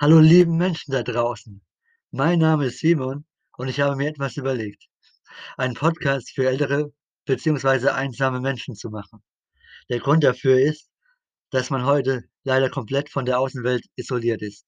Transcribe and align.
Hallo 0.00 0.20
lieben 0.20 0.56
Menschen 0.56 0.92
da 0.92 1.02
draußen. 1.02 1.60
Mein 2.12 2.38
Name 2.38 2.66
ist 2.66 2.78
Simon 2.78 3.24
und 3.56 3.66
ich 3.66 3.80
habe 3.80 3.96
mir 3.96 4.08
etwas 4.08 4.36
überlegt, 4.36 4.86
einen 5.56 5.74
Podcast 5.74 6.30
für 6.30 6.48
ältere 6.48 6.92
beziehungsweise 7.24 7.92
einsame 7.92 8.40
Menschen 8.40 8.76
zu 8.76 8.90
machen. 8.90 9.24
Der 9.88 9.98
Grund 9.98 10.22
dafür 10.22 10.56
ist, 10.60 10.88
dass 11.50 11.70
man 11.70 11.84
heute 11.84 12.22
leider 12.44 12.70
komplett 12.70 13.10
von 13.10 13.24
der 13.24 13.40
Außenwelt 13.40 13.86
isoliert 13.96 14.40
ist. 14.40 14.64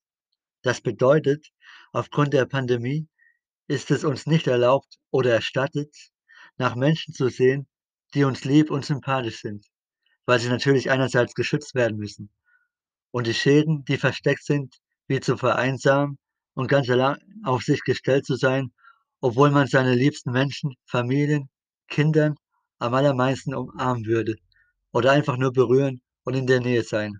Das 0.63 0.81
bedeutet, 0.81 1.47
aufgrund 1.93 2.35
der 2.35 2.47
Pandemie 2.47 3.07
ist 3.69 3.93
es 3.93 4.03
uns 4.03 4.27
nicht 4.27 4.49
erlaubt 4.49 4.99
oder 5.13 5.33
erstattet, 5.33 5.95
nach 6.57 6.75
Menschen 6.75 7.15
zu 7.15 7.29
sehen, 7.29 7.69
die 8.15 8.25
uns 8.25 8.45
lieb 8.45 8.69
und 8.73 8.85
sympathisch 8.85 9.43
sind, 9.43 9.65
weil 10.27 10.41
sie 10.41 10.49
natürlich 10.49 10.91
einerseits 10.91 11.35
geschützt 11.35 11.77
werden 11.77 11.99
müssen. 11.99 12.33
Und 13.13 13.29
die 13.29 13.35
Schäden, 13.35 13.85
die 13.85 13.97
versteckt 13.97 14.43
sind, 14.45 14.81
wie 15.11 15.19
zu 15.19 15.37
vereinsamen 15.37 16.19
und 16.55 16.69
ganz 16.69 16.89
allein 16.89 17.19
auf 17.45 17.63
sich 17.63 17.83
gestellt 17.83 18.25
zu 18.25 18.37
sein, 18.37 18.73
obwohl 19.21 19.51
man 19.51 19.67
seine 19.67 19.97
liebsten 19.97 20.31
Menschen, 20.31 20.77
Familien, 20.87 21.51
Kindern 21.89 22.37
am 22.79 22.95
allermeisten 22.95 23.53
umarmen 23.53 24.07
würde 24.07 24.37
oder 24.93 25.11
einfach 25.11 25.37
nur 25.37 25.53
berühren 25.53 26.01
und 26.23 26.35
in 26.35 26.47
der 26.47 26.61
Nähe 26.61 26.85
sein. 26.85 27.19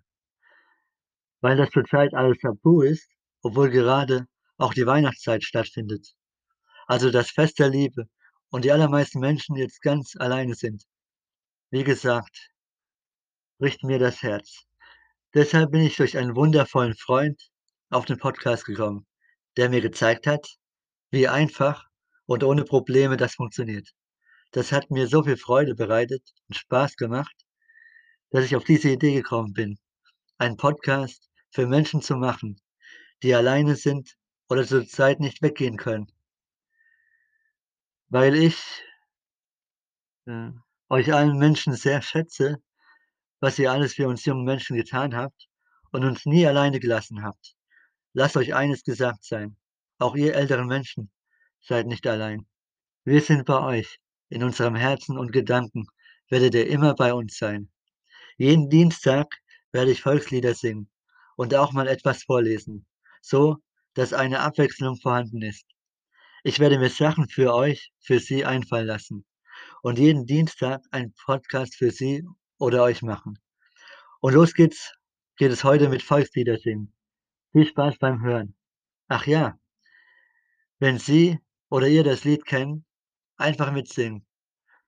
Weil 1.41 1.57
das 1.57 1.71
zurzeit 1.71 2.15
alles 2.15 2.39
tabu 2.39 2.83
ist, 2.83 3.09
obwohl 3.43 3.71
gerade 3.71 4.29
auch 4.57 4.73
die 4.73 4.87
Weihnachtszeit 4.87 5.43
stattfindet. 5.43 6.15
Also 6.87 7.11
das 7.11 7.31
Fest 7.31 7.59
der 7.59 7.71
Liebe 7.71 8.09
und 8.51 8.65
die 8.65 8.71
allermeisten 8.71 9.19
Menschen 9.19 9.57
jetzt 9.57 9.83
ganz 9.83 10.15
alleine 10.17 10.55
sind. 10.55 10.85
Wie 11.71 11.83
gesagt, 11.83 12.51
bricht 13.59 13.83
mir 13.83 13.99
das 13.99 14.23
Herz. 14.23 14.63
Deshalb 15.35 15.73
bin 15.73 15.81
ich 15.81 15.97
durch 15.97 16.17
einen 16.17 16.37
wundervollen 16.37 16.95
Freund 16.95 17.51
auf 17.91 18.05
den 18.05 18.19
Podcast 18.19 18.65
gekommen, 18.65 19.07
der 19.57 19.69
mir 19.69 19.81
gezeigt 19.81 20.27
hat, 20.27 20.57
wie 21.11 21.29
einfach 21.29 21.87
und 22.27 22.45
ohne 22.45 22.65
Probleme 22.65 23.17
das 23.17 23.35
funktioniert. 23.35 23.89
Das 24.53 24.73
hat 24.73 24.91
mir 24.91 25.09
so 25.09 25.25
viel 25.25 25.37
Freude 25.37 25.75
bereitet 25.75 26.23
und 26.49 26.57
Spaß 26.57 26.97
gemacht, 26.97 27.35
dass 28.31 28.45
ich 28.45 28.55
auf 28.57 28.65
diese 28.65 28.91
Idee 28.91 29.15
gekommen 29.15 29.53
bin, 29.53 29.79
einen 30.39 30.57
Podcast 30.57 31.29
für 31.51 31.67
Menschen 31.67 32.01
zu 32.01 32.17
machen, 32.17 32.61
die 33.23 33.35
alleine 33.35 33.75
sind 33.75 34.17
oder 34.49 34.65
zurzeit 34.65 35.21
nicht 35.21 35.43
weggehen 35.43 35.77
können. 35.77 36.13
Weil 38.09 38.35
ich 38.37 38.85
äh, 40.27 40.51
euch 40.89 41.13
allen 41.13 41.39
Menschen 41.39 41.75
sehr 41.75 42.03
schätze, 42.03 42.63
was 43.41 43.59
ihr 43.59 43.73
alles 43.73 43.95
für 43.95 44.09
uns 44.09 44.25
jungen 44.25 44.45
Menschen 44.45 44.77
getan 44.77 45.17
habt 45.17 45.49
und 45.93 46.05
uns 46.05 46.27
nie 46.27 46.47
alleine 46.47 46.79
gelassen 46.79 47.23
habt. 47.23 47.57
Lasst 48.13 48.37
euch 48.37 48.55
eines 48.55 48.83
gesagt 48.83 49.25
sein, 49.25 49.57
auch 49.99 50.17
ihr 50.17 50.35
älteren 50.35 50.67
Menschen 50.67 51.11
seid 51.61 51.87
nicht 51.87 52.07
allein. 52.07 52.47
Wir 53.05 53.21
sind 53.21 53.47
bei 53.47 53.61
euch, 53.61 54.01
in 54.29 54.43
unserem 54.43 54.75
Herzen 54.75 55.17
und 55.17 55.33
Gedanken 55.33 55.87
werdet 56.29 56.55
ihr 56.55 56.67
immer 56.67 56.95
bei 56.95 57.15
uns 57.15 57.37
sein. 57.37 57.71
Jeden 58.37 58.69
Dienstag 58.69 59.27
werde 59.73 59.93
ich 59.93 60.03
Volkslieder 60.03 60.55
singen 60.55 60.91
und 61.37 61.55
auch 61.55 61.73
mal 61.73 61.87
etwas 61.87 62.25
vorlesen, 62.25 62.87
so 63.21 63.59
dass 63.95 64.13
eine 64.13 64.41
Abwechslung 64.41 64.97
vorhanden 64.97 65.43
ist. 65.43 65.67
Ich 66.43 66.59
werde 66.59 66.79
mir 66.79 66.91
Sachen 66.91 67.29
für 67.29 67.55
euch, 67.55 67.93
für 68.01 68.19
Sie 68.19 68.45
einfallen 68.45 68.87
lassen 68.87 69.25
und 69.83 69.99
jeden 69.99 70.27
Dienstag 70.27 70.81
einen 70.91 71.15
Podcast 71.15 71.77
für 71.77 71.91
Sie 71.91 72.25
oder 72.59 72.83
euch 72.83 73.03
machen. 73.03 73.39
Und 74.21 74.35
los 74.35 74.55
geht's, 74.55 74.95
geht 75.37 75.53
es 75.53 75.65
heute 75.65 75.89
mit 75.89 76.03
Volkslieder 76.03 76.59
singen. 76.59 76.93
Viel 77.53 77.67
Spaß 77.67 77.99
beim 77.99 78.23
Hören. 78.23 78.57
Ach 79.09 79.27
ja, 79.27 79.59
wenn 80.79 80.99
Sie 80.99 81.39
oder 81.69 81.89
ihr 81.89 82.05
das 82.05 82.25
Lied 82.25 82.45
kennen, 82.47 82.85
einfach 83.37 83.73
mitsingen. 83.73 84.27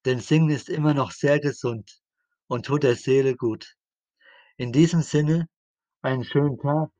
Denn 0.05 0.21
Singen 0.21 0.51
ist 0.51 0.69
immer 0.69 0.95
noch 0.95 1.13
sehr 1.13 1.41
gesund 1.41 2.01
und 2.47 2.67
tut 2.67 2.83
der 2.83 2.97
Seele 2.97 3.37
gut. 3.37 3.77
In 4.57 4.73
diesem 4.73 5.03
Sinne, 5.03 5.49
einen 6.03 6.25
schönen 6.25 6.59
Tag 6.59 6.91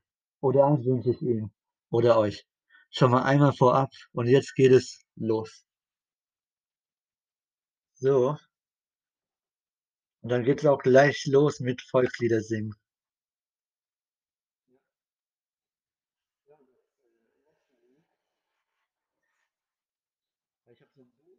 oder 0.41 0.65
Abend 0.65 0.85
wünsche 0.85 1.11
ich 1.11 1.21
Ihnen 1.21 1.53
oder 1.89 2.17
euch. 2.17 2.45
Schon 2.91 3.11
mal 3.11 3.23
einmal 3.23 3.53
vorab 3.53 3.91
und 4.11 4.27
jetzt 4.27 4.55
geht 4.55 4.71
es 4.71 5.01
los. 5.15 5.65
So. 7.95 8.37
Und 10.21 10.29
dann 10.29 10.43
geht 10.43 10.59
es 10.59 10.65
auch 10.65 10.79
gleich 10.81 11.25
los 11.25 11.59
mit 11.59 11.81
Volkslieder 11.81 12.41
singen. 12.41 12.73
Ich 20.73 20.81
habe 20.81 20.91
so 20.95 21.01
ein 21.01 21.13
Buch. 21.17 21.37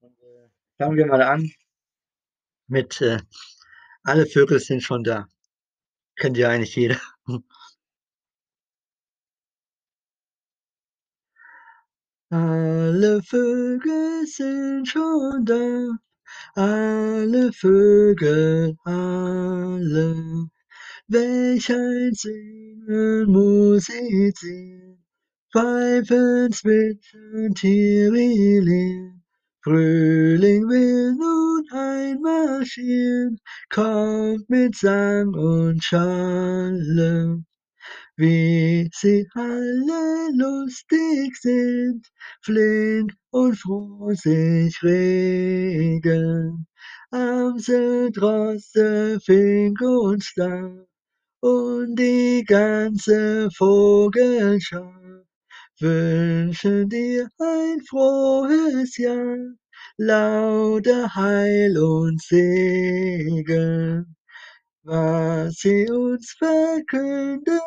Und, 0.00 0.20
äh, 0.20 0.48
fangen 0.78 0.96
wir 0.96 1.06
mal 1.06 1.22
an 1.22 1.50
mit 2.68 3.00
äh, 3.00 3.18
Alle 4.04 4.26
Vögel 4.26 4.60
sind 4.60 4.82
schon 4.82 5.04
da. 5.04 5.26
Kennt 6.16 6.36
ja 6.38 6.50
eigentlich 6.50 6.76
jeder. 6.76 7.00
Alle 12.30 13.22
Vögel 13.22 14.26
sind 14.26 14.86
schon 14.88 15.46
da, 15.46 15.98
alle 16.54 17.52
Vögel, 17.52 18.76
alle. 18.84 20.50
Welch 21.08 21.70
ein 21.70 22.12
Singen, 22.14 23.30
Musizieren, 23.32 25.04
Pfeifen, 25.52 26.52
Zwitschern, 26.52 27.54
Tirillieren. 27.54 29.17
Frühling 29.68 30.66
will 30.66 31.12
nun 31.12 31.62
einmarschieren, 31.70 33.38
kommt 33.68 34.48
mit 34.48 34.74
Sang 34.74 35.34
und 35.34 35.84
Schallem. 35.84 37.44
Wie 38.16 38.88
sie 38.94 39.28
alle 39.34 40.30
lustig 40.32 41.36
sind, 41.36 42.08
flink 42.42 43.12
und 43.30 43.56
froh 43.58 44.14
sich 44.14 44.82
regen. 44.82 46.66
Amsel, 47.10 48.10
Droste, 48.10 49.20
Fink 49.20 49.82
und 49.82 50.24
Star 50.24 50.86
und 51.42 51.94
die 51.94 52.42
ganze 52.46 53.50
Vogelschar 53.50 55.27
wünschen 55.80 56.88
dir 56.88 57.28
ein 57.38 57.80
frohes 57.88 58.96
Jahr, 58.96 59.36
lauter 59.96 61.14
Heil 61.14 61.78
und 61.78 62.20
Segen. 62.22 64.16
Was 64.82 65.54
sie 65.56 65.88
uns 65.90 66.32
verkünden 66.38 67.60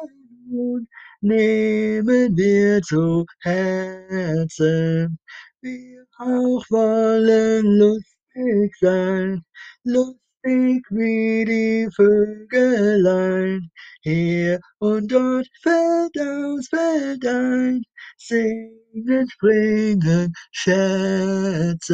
nehmen 1.22 2.36
wir 2.36 2.82
zu 2.82 3.26
Herzen. 3.42 5.20
Wir 5.62 6.06
auch 6.18 6.66
wollen 6.70 7.66
lustig 7.78 8.76
sein, 8.80 9.44
lustig 9.84 10.31
wie 10.44 11.46
die 11.46 11.90
Vögelein. 11.96 13.72
Hier 14.02 14.60
und 14.80 15.12
dort, 15.12 15.48
Feld 15.62 16.20
aus, 16.20 16.68
Feld 16.70 17.26
ein, 17.26 17.84
singen, 18.18 19.30
springen, 19.30 20.34
schätzen. 20.52 21.92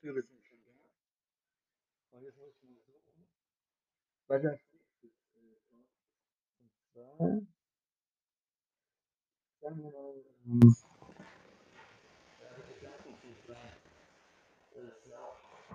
Vögel 0.00 0.24
sind 0.24 0.46
schon 0.46 0.58
da. 0.64 0.70
Und 2.16 2.24
jetzt 2.24 2.38
muss 2.38 2.54
ich 2.54 2.68
mal 2.70 2.80
suchen, 2.86 3.26
was 4.28 4.42
das. 4.42 4.58
Und 7.18 7.48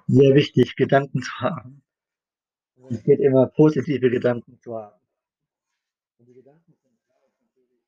sehr 0.07 0.35
wichtig, 0.35 0.75
Gedanken 0.75 1.21
zu 1.21 1.31
haben. 1.39 1.83
Und 2.75 2.91
es 2.91 3.03
geht 3.03 3.19
immer 3.19 3.47
positive 3.47 4.09
Gedanken 4.09 4.59
zu 4.61 4.75
haben. 4.75 4.99
Und 6.17 6.27
die 6.27 6.33
Gedanken 6.33 6.73
sind 6.73 6.99
natürlich 7.07 7.81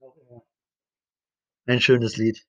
auch 0.00 0.16
immer 0.16 0.44
ein 1.66 1.80
schönes 1.80 2.16
Lied. 2.16 2.46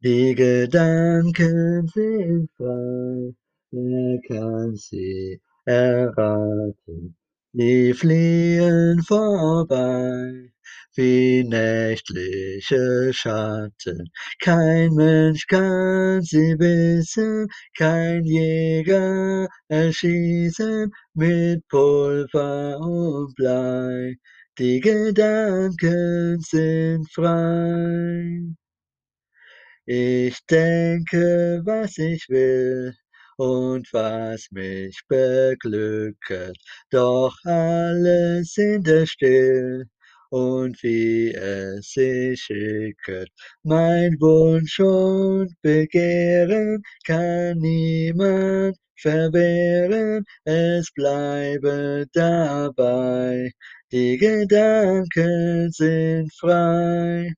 Die 0.00 0.34
Gedanken 0.34 1.88
sind 1.88 2.50
frei, 2.56 3.34
wer 3.70 4.20
kann 4.28 4.76
sie 4.76 5.40
erraten? 5.64 7.16
Die 7.52 7.94
fliehen 7.94 9.02
vorbei, 9.02 10.52
wie 10.94 11.44
nächtliche 11.44 13.12
Schatten. 13.12 14.08
Kein 14.40 14.94
Mensch 14.94 15.46
kann 15.46 16.22
sie 16.22 16.58
wissen, 16.58 17.48
kein 17.76 18.24
Jäger 18.24 19.48
erschießen 19.68 20.90
mit 21.14 21.66
Pulver 21.68 22.78
und 22.80 23.34
Blei. 23.34 24.16
Die 24.58 24.80
Gedanken 24.80 26.40
sind 26.40 27.06
frei. 27.12 28.56
Ich 29.84 30.38
denke, 30.46 31.62
was 31.64 31.98
ich 31.98 32.28
will 32.28 32.94
und 33.36 33.86
was 33.92 34.50
mich 34.50 35.00
beglücket, 35.08 36.56
doch 36.90 37.36
alles 37.44 38.54
sind 38.54 38.88
es 38.88 39.10
still 39.10 39.84
und 40.30 40.82
wie 40.82 41.32
es 41.32 41.92
sich 41.92 42.40
schicket. 42.40 43.28
Mein 43.62 44.16
Wunsch 44.20 44.78
und 44.80 45.54
Begehren 45.62 46.82
kann 47.04 47.58
niemand 47.58 48.76
verwehren, 48.96 50.24
es 50.44 50.90
bleibe 50.92 52.06
dabei, 52.12 53.50
die 53.92 54.16
Gedanken 54.16 55.70
sind 55.70 56.32
frei. 56.34 57.32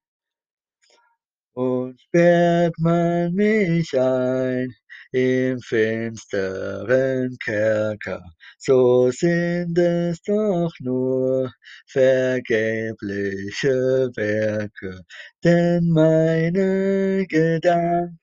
Und 1.52 2.00
sperrt 2.00 2.74
man 2.78 3.34
mich 3.34 3.92
ein 3.98 4.72
im 5.12 5.58
finsteren 5.60 7.36
Kerker, 7.44 8.22
so 8.58 9.10
sind 9.10 9.78
es 9.78 10.20
doch 10.22 10.72
nur 10.80 11.50
vergebliche 11.86 13.70
Werke, 14.16 15.00
denn 15.44 15.88
meine 15.90 17.26
Gedanken 17.28 18.18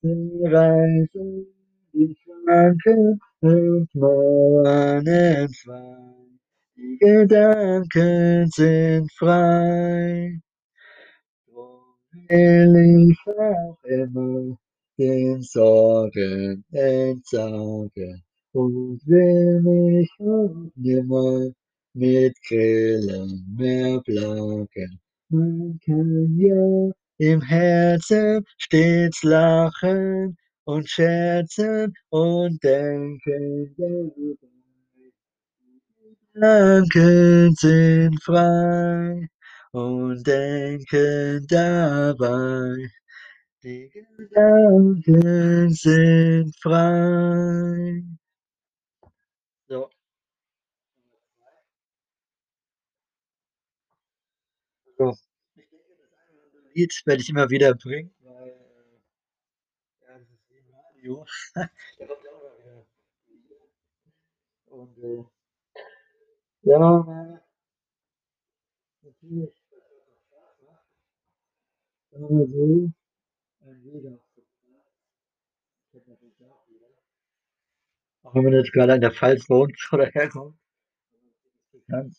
zerreißen 0.00 1.46
die 1.92 2.16
Schranken 2.22 3.20
und 3.40 3.94
Mauern 3.94 5.06
entzwei. 5.06 5.96
Die 6.76 6.98
Gedanken 6.98 8.48
sind 8.50 9.12
frei. 9.12 10.40
Drum 11.46 11.96
will 12.28 13.10
ich 13.10 13.18
auch 13.26 13.78
immer 13.84 14.58
den 14.98 15.42
Sorgen 15.42 16.64
entsagen 16.72 18.22
und 18.52 19.00
will 19.06 19.60
mich 19.62 20.10
auch 20.20 20.70
nimmer 20.76 21.50
mit 21.94 22.34
Grillen 22.48 23.54
mehr 23.56 24.00
plagen. 24.02 25.00
Man 25.28 25.78
kann 25.84 26.36
ja 26.38 26.92
im 27.18 27.40
Herzen 27.40 28.44
stets 28.58 29.22
lachen 29.22 30.36
und 30.64 30.88
scherzen 30.88 31.92
und 32.10 32.62
denken 32.62 33.74
dabei. 33.76 34.44
Gedanken 36.34 37.54
sind 37.54 38.22
frei 38.22 39.28
und 39.72 40.26
denken 40.26 41.46
dabei. 41.48 42.90
Die 43.64 43.88
Gedanken 43.88 45.70
sind 45.70 46.54
frei. 46.60 48.02
So. 49.66 49.88
So. 54.98 55.14
Ich 55.56 55.66
denke, 55.70 55.96
das 55.98 56.12
eine 56.12 56.40
oder 56.42 56.58
andere 56.58 56.72
Lied 56.74 57.02
werde 57.06 57.22
ich 57.22 57.30
immer 57.30 57.48
wieder 57.48 57.74
bringen, 57.74 58.14
weil, 58.20 58.48
äh, 58.50 59.00
ja, 60.02 60.18
das 60.18 60.28
ist 60.28 60.50
im 60.50 60.70
Radio. 60.74 61.24
Da 61.98 62.06
kommt 62.06 62.28
auch 62.28 62.42
immer 62.42 62.84
wieder 63.26 63.66
und, 64.66 64.98
äh, 64.98 65.24
ja, 66.64 66.78
na, 66.78 67.42
natürlich, 69.02 69.54
das 72.10 73.03
auch 78.24 78.34
wenn 78.34 78.44
man 78.44 78.52
jetzt 78.54 78.72
gerade 78.72 78.94
in 78.94 79.00
der 79.00 79.12
Pfalz 79.12 79.48
wohnt 79.48 79.76
oder 79.92 80.06
herkommt. 80.06 80.56
Bekannt. 81.72 82.16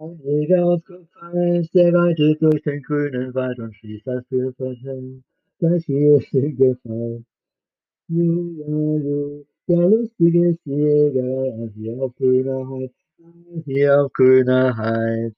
Ein 0.00 0.16
Jäger 0.22 0.64
aus 0.64 0.84
Kupferis, 0.84 1.70
der 1.72 1.92
reitet 1.92 2.40
durch 2.40 2.62
den 2.62 2.82
grünen 2.82 3.34
Wald 3.34 3.58
und 3.58 3.74
schießt 3.74 4.06
das 4.06 4.24
Vielversehen. 4.28 5.24
Gleich 5.58 5.84
hier 5.86 6.18
ist 6.18 6.32
die 6.32 6.54
Gefahr. 6.54 7.20
Ju, 8.06 8.52
ja, 8.60 8.98
ju, 9.04 9.44
der 9.66 9.88
lustige 9.88 10.56
Jäger, 10.64 11.68
hier 11.74 12.00
auf 12.00 12.14
grüner 12.14 12.68
Heid, 12.70 12.92
hier 13.64 14.04
auf 14.04 14.12
grüner 14.12 14.76
Heid. 14.76 15.34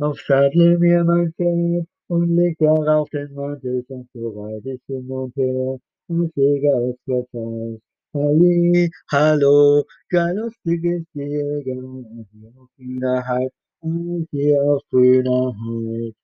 Auf 0.00 0.18
Sattel 0.26 0.78
mir 0.78 1.04
mein 1.04 1.30
Pferd 1.34 1.86
und 2.08 2.34
leg 2.34 2.56
darauf 2.58 3.10
den 3.10 3.34
Mantel, 3.34 3.84
und 3.88 4.08
so 4.14 4.30
reit 4.30 4.64
ich 4.64 4.80
hin 4.86 5.06
und 5.10 5.36
her, 5.36 5.78
als 6.08 6.30
Jäger 6.36 6.74
aus 6.74 6.96
Kupferis. 7.04 7.80
Halli, 8.14 8.90
hallo, 9.12 9.84
gar 10.08 10.32
lustiges 10.32 11.04
Jäger, 11.12 11.82
hier 12.32 12.52
auf 12.56 12.68
grüner 12.78 13.28
Heid, 13.28 13.52
hier 14.30 14.62
auf 14.62 14.82
grüner 14.90 15.52
Heid. 15.60 16.14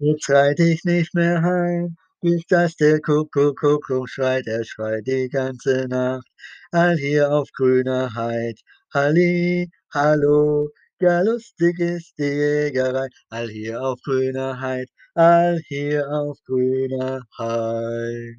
Jetzt 0.00 0.28
reit 0.30 0.58
ich 0.58 0.82
nicht 0.84 1.14
mehr 1.14 1.40
heim, 1.40 1.94
bis 2.20 2.44
dass 2.46 2.74
der 2.74 3.00
Kuckuck, 3.00 3.60
Kuckuck 3.60 4.08
schreit, 4.08 4.48
er 4.48 4.64
schreit 4.64 5.06
die 5.06 5.28
ganze 5.28 5.86
Nacht. 5.86 6.26
All 6.72 6.96
hier 6.96 7.32
auf 7.32 7.48
grüner 7.52 8.12
Heid, 8.12 8.58
Halli, 8.92 9.70
hallo, 9.92 10.70
gar 11.04 11.22
lustig 11.24 11.78
ist 11.80 12.14
die 12.18 12.24
Jägerei. 12.24 13.08
All 13.30 13.48
hier 13.48 13.82
auf 13.82 14.00
grüner 14.02 14.60
Heid, 14.60 14.88
all 15.14 15.60
hier 15.68 16.08
auf 16.10 16.38
grüner 16.46 17.20
Heid. 17.38 18.36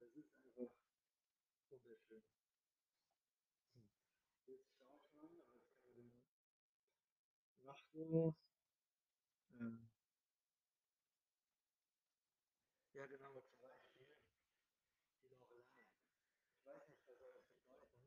Das 0.00 0.08
ist 0.16 0.30
einfach 0.46 0.70
wunderschön. 1.70 2.22
Jetzt 4.46 4.64
schaue 4.78 4.98
ich 4.98 5.14
mal, 5.14 5.28
was 5.30 5.52
kann 5.52 5.66
man 5.84 5.94
denn 5.94 6.10
noch 7.64 7.78
so 7.92 8.34
ähm 9.60 9.78
Ja, 12.94 13.06
genau, 13.06 13.32
zum 13.40 13.60
Beispiel 13.60 14.06
die 15.22 15.28
Loreley. 15.28 15.64
Ich 16.58 16.66
weiß 16.66 16.88
nicht, 16.88 17.06
was 17.08 17.18
soll 17.18 17.32
das 17.34 17.46
bedeuten? 17.60 18.02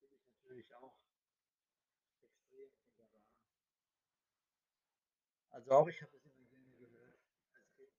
Finde 0.00 0.16
ich 0.16 0.24
natürlich 0.26 0.74
auch 0.74 0.94
extrem 2.22 2.68
wunderbar. 2.98 3.22
Also 5.66 5.78
auch 5.78 5.88
ich 5.88 6.00
habe 6.00 6.12
das 6.12 6.22
immer 6.24 6.46
gerne 6.46 6.76
gehört 6.78 7.18
als 7.52 7.66
Kind. 7.74 7.90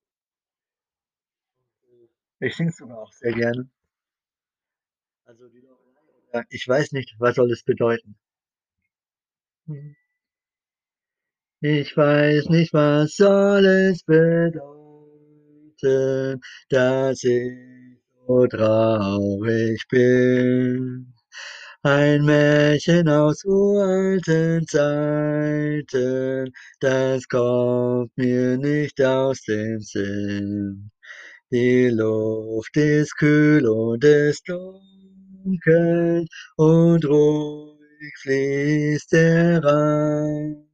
Und, 1.84 2.10
äh, 2.42 2.48
ich 2.48 2.56
singe 2.56 2.72
sogar 2.72 3.00
auch 3.00 3.12
sehr 3.12 3.34
gerne. 3.34 3.68
Also 5.26 5.48
die 5.50 5.60
Loreley 5.60 5.94
oder 6.30 6.46
ich 6.50 6.68
weiß 6.68 6.94
nicht, 6.94 7.14
was 7.20 7.36
soll 7.36 7.52
es 7.52 7.62
bedeuten? 7.64 8.16
Mhm. 9.68 9.96
Ich 11.62 11.96
weiß 11.96 12.50
nicht, 12.50 12.74
was 12.74 13.16
soll 13.16 13.66
es 13.66 14.04
bedeuten, 14.04 14.62
dass 16.70 17.24
ich 17.24 18.00
so 18.28 18.48
traurig 18.48 19.84
bin. 19.90 21.14
Ein 21.90 22.26
Märchen 22.26 23.08
aus 23.08 23.46
uralten 23.46 24.68
Zeiten, 24.68 26.52
das 26.82 27.26
kommt 27.30 28.12
mir 28.18 28.58
nicht 28.58 29.02
aus 29.02 29.42
dem 29.44 29.80
Sinn. 29.80 30.92
Die 31.50 31.88
Luft 31.88 32.76
ist 32.76 33.16
kühl 33.18 33.66
und 33.66 34.04
es 34.04 34.44
dunkelt 34.44 36.28
und 36.58 37.06
ruhig 37.06 38.14
fließt 38.22 39.14
der 39.14 39.64
Rhein. 39.64 40.68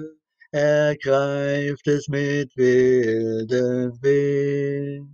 ergreift 0.51 1.87
es 1.87 2.07
mit 2.09 2.55
wildem 2.55 3.99
Wind. 4.03 5.09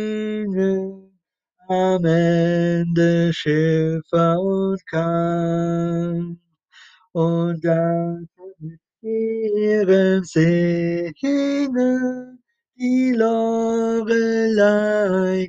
am 1.69 2.05
Ende 2.05 3.33
Schiffer 3.33 4.41
und 4.41 4.85
Kahn. 4.87 6.41
Und 7.13 7.65
hat 7.65 8.29
mit 8.59 8.81
ihrem 9.03 10.25
Singen 10.25 11.15
die 12.77 13.13
Lorelei 13.13 14.09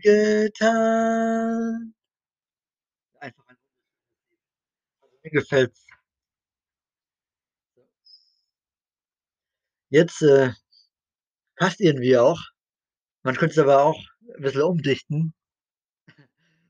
getan. 0.04 1.94
Einfach 3.20 3.48
ein 3.48 3.58
mir 5.24 5.32
gefällt's. 5.32 5.86
Jetzt 9.92 10.24
äh, 10.24 10.52
passt 11.58 11.80
irgendwie 11.80 12.18
auch. 12.18 12.42
Man 13.24 13.36
könnte 13.36 13.54
es 13.54 13.60
aber 13.60 13.84
auch 13.84 14.00
ein 14.36 14.42
bisschen 14.44 14.62
umdichten. 14.64 15.34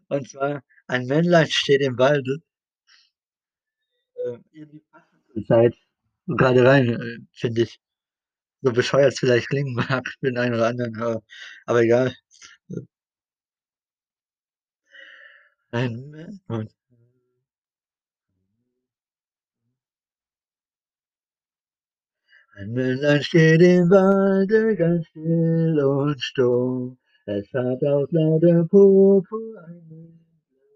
Und 0.09 0.29
zwar, 0.29 0.61
ein 0.87 1.05
Männlein 1.07 1.47
steht 1.49 1.81
im 1.81 1.97
Walde. 1.97 2.41
Äh, 4.15 4.37
irgendwie 4.51 4.81
passt 4.91 5.07
die 5.35 5.45
Zeit 5.45 5.75
gerade 6.27 6.63
rein, 6.65 6.89
äh, 6.89 7.17
finde 7.33 7.63
ich. 7.63 7.79
So 8.63 8.71
bescheuert 8.73 9.13
es 9.13 9.19
vielleicht 9.19 9.49
klingen 9.49 9.75
mag 9.75 10.07
für 10.19 10.27
den 10.31 10.37
einen 10.39 10.55
oder 10.55 10.67
anderen, 10.67 10.97
aber, 11.01 11.23
aber 11.65 11.81
egal. 11.83 12.15
Ein 15.71 16.11
Männlein. 16.11 16.69
Ein 22.59 22.73
Männlein 22.73 23.23
steht 23.23 23.61
im 23.61 23.89
Walde 23.89 24.75
ganz 24.75 25.07
still 25.07 25.79
und 25.79 26.21
stumm. 26.21 26.97
Es 27.25 27.47
hat 27.53 27.81
aus 27.85 28.11
lauter 28.11 28.65
Purpur 28.65 29.53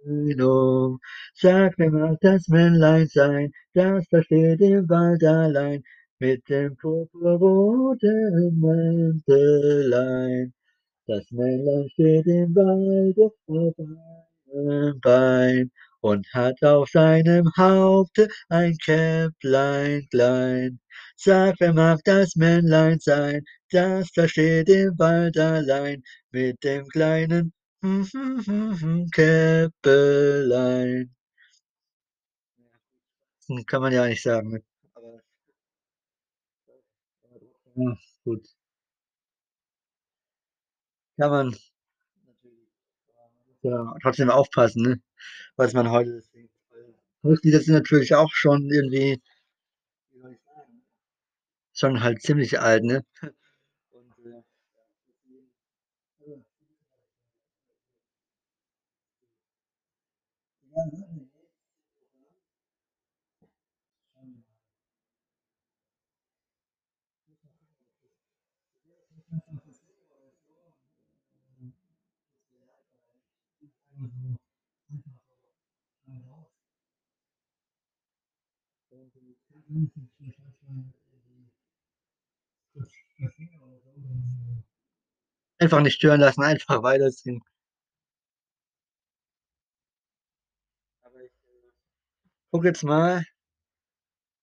ein 0.05 0.41
um. 0.41 0.99
Sag, 1.33 1.73
wer 1.77 1.91
mag 1.91 2.17
das 2.21 2.47
Männlein 2.47 3.07
sein, 3.07 3.51
das 3.73 4.07
da 4.09 4.23
steht 4.23 4.61
im 4.61 4.87
Wald 4.87 5.25
allein, 5.25 5.83
mit 6.19 6.47
dem 6.47 6.77
purpurroten 6.77 8.61
Mäntelein. 8.61 10.53
Das 11.05 11.29
Männlein 11.31 11.89
steht 11.89 12.27
im 12.27 12.55
Walde 12.55 13.29
auf 13.47 13.75
einem 14.53 15.01
Bein 15.01 15.69
und 16.03 16.27
hat 16.33 16.61
auf 16.63 16.89
seinem 16.89 17.49
Haupte 17.57 18.27
ein 18.49 18.77
Käpplein 18.77 20.07
klein. 20.11 20.79
Sag, 21.15 21.55
wer 21.59 21.73
mag 21.73 21.99
das 22.05 22.35
Männlein 22.35 22.99
sein, 22.99 23.43
das 23.71 24.11
da 24.13 24.27
steht 24.27 24.69
im 24.69 24.97
Wald 24.99 25.37
allein, 25.37 26.03
mit 26.31 26.63
dem 26.63 26.87
kleinen 26.89 27.53
Käppelein. 29.13 31.09
Hm, 33.47 33.65
kann 33.65 33.81
man 33.81 33.93
ja 33.93 34.05
nicht 34.07 34.21
sagen, 34.23 34.49
ne? 34.51 34.63
Aber 34.95 35.21
ja, 37.75 37.97
gut. 38.25 38.43
Kann 41.17 41.31
man 41.31 41.55
ja, 43.63 43.95
trotzdem 44.01 44.29
aufpassen, 44.29 44.83
ne, 44.83 45.01
was 45.57 45.73
man 45.73 45.89
heute 45.91 46.21
singt, 46.21 46.51
Volkslieder 47.23 47.61
sind 47.61 47.75
natürlich 47.75 48.15
auch 48.15 48.31
schon 48.33 48.69
irgendwie 48.71 49.21
wie 50.11 50.19
soll 50.21 50.31
ich 50.33 50.41
sagen, 50.43 50.83
schon 51.73 52.03
halt 52.03 52.21
ziemlich 52.21 52.59
alt, 52.59 52.83
ne? 52.83 53.03
Und, 53.91 54.17
äh, 54.25 54.43
Einfach 85.59 85.81
nicht 85.81 85.95
stören 85.95 86.19
lassen, 86.21 86.43
einfach 86.43 86.83
weiter 86.83 87.11
singen. 87.11 87.41
Aber 91.05 91.21
ich, 91.21 91.31
äh, 91.31 91.71
gucke 92.51 92.67
jetzt 92.67 92.83
mal 92.83 93.25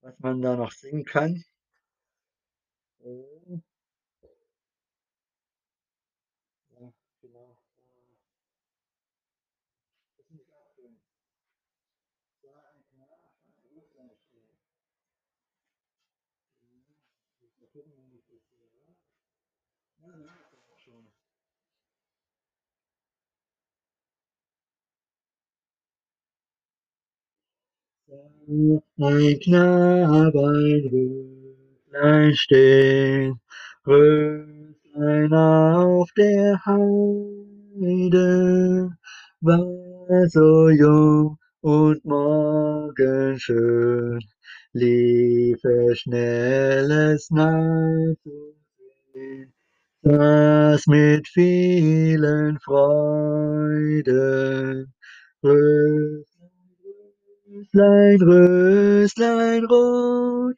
was 0.03 0.19
man 0.19 0.43
da 0.43 0.57
noch 0.57 0.73
singen 0.73 1.05
kann. 1.05 1.43
Mhm. 3.05 3.61
Ja, 6.73 6.93
genau. 7.23 7.57
Äh 7.77 8.17
Das 10.19 10.27
finde 10.27 10.43
ich 10.45 10.53
auch 10.53 10.75
schön. 10.77 10.99
Mhm. 16.63 16.83
Mal 17.61 17.69
gucken, 17.73 17.93
wenn 17.97 18.13
ich 18.19 18.25
das 18.29 18.43
hier 18.51 18.67
habe. 18.75 18.95
Ja, 20.01 20.09
den 20.17 20.29
habe 20.29 20.41
ich 20.43 20.49
doch 20.51 20.73
auch 20.75 20.79
schon. 20.79 21.07
Ein 28.11 28.83
Knabe, 29.39 30.41
ein 30.41 30.83
Röslein 30.91 32.35
steht, 32.35 33.35
Röslein 33.87 35.33
auf 35.33 36.11
der 36.17 36.59
Heide, 36.67 38.19
war 39.41 40.29
so 40.29 40.71
jung 40.71 41.39
und 41.61 42.05
morgenschön, 42.05 44.19
lief 44.73 45.65
es 45.65 46.01
schnell 46.01 46.91
es 46.91 47.31
nachzusehen, 47.31 48.17
saß 50.03 50.89
mit 50.89 51.29
vielen 51.29 52.59
Freuden, 52.59 54.13
Röslein 55.45 56.25
Röslein, 57.61 58.23
Röslein 58.23 59.65
rot, 59.67 60.57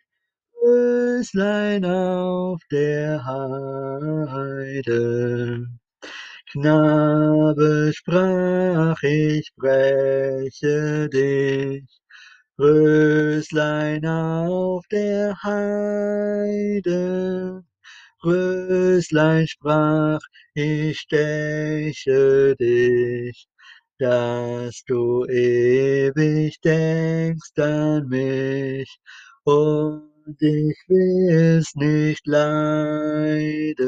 Röslein 0.63 1.85
auf 1.85 2.61
der 2.71 3.25
Heide. 4.33 5.67
Knabe 6.53 7.93
sprach, 7.93 9.03
ich 9.03 9.51
breche 9.57 11.09
dich, 11.09 11.85
Röslein 12.59 14.07
auf 14.07 14.85
der 14.89 15.37
Heide. 15.43 16.85
Röslein 18.25 19.49
sprach, 19.49 20.21
ich 20.55 21.01
steche 21.01 22.55
dich, 22.61 23.49
dass 24.03 24.83
du 24.85 25.25
ewig 25.27 26.61
denkst 26.61 27.59
an 27.59 28.09
mich 28.09 28.99
und 29.45 30.37
ich 30.41 30.77
will's 30.89 31.73
nicht 31.77 32.27
leiden. 32.27 33.81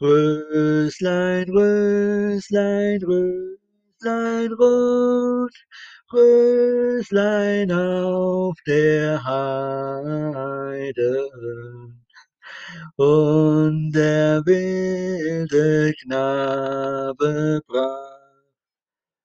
Röslein, 0.00 1.50
Röslein, 1.50 3.02
Röslein 3.02 4.52
rot, 4.52 5.54
Röslein 6.12 7.72
auf 7.72 8.56
der 8.68 9.24
Heide. 9.24 11.28
Und 12.96 13.92
der 13.92 14.42
wilde 14.46 15.92
Knabe 16.02 17.60
brach, 17.66 18.19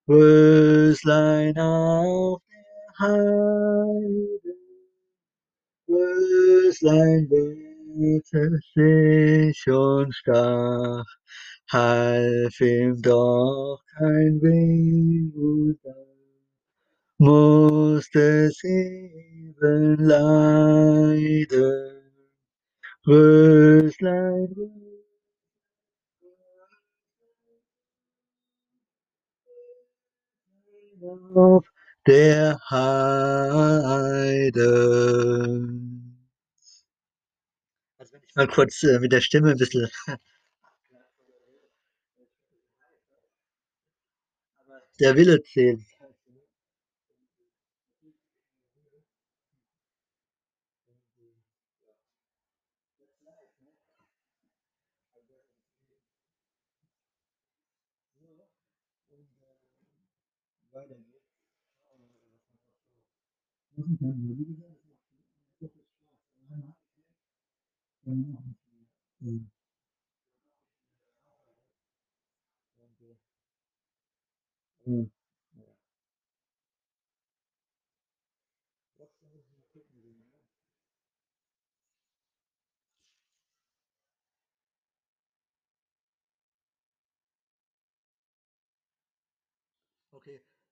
Röslein 0.08 1.58
auf 1.58 2.40
der 2.48 3.08
Heide. 3.08 4.56
Röslein 5.90 7.28
wehrte 7.32 8.60
sich 8.76 9.68
und 9.68 10.14
stach, 10.14 11.06
half 11.72 12.62
ihm 12.62 13.02
doch 13.02 13.82
kein 13.98 14.40
Weh, 14.44 15.32
musste 17.18 18.46
es 18.46 18.64
eben 18.64 20.06
leiden. 20.06 21.96
Röslein, 23.08 24.54
Röslein 24.54 24.85
auf 31.02 31.66
der 32.08 32.60
Heide. 32.70 32.92
Also 37.98 38.14
wenn 38.14 38.22
ich 38.24 38.36
mal 38.36 38.48
kurz 38.48 38.84
äh, 38.84 39.00
mit 39.00 39.12
der 39.12 39.22
Stimme 39.22 39.52
ein 39.52 39.58
bisschen 39.58 39.90
der 45.00 45.16
Wille 45.16 45.42
zählt. 45.44 45.82
Okay, 63.86 64.02